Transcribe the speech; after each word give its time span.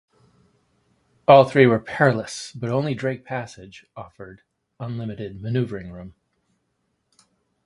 All 1.27 1.45
three 1.45 1.67
were 1.67 1.77
perilous, 1.77 2.51
but 2.53 2.71
only 2.71 2.95
Drake 2.95 3.23
Passage 3.23 3.85
offered 3.95 4.41
unlimited 4.79 5.39
maneuvering 5.43 5.91
room. 5.91 6.15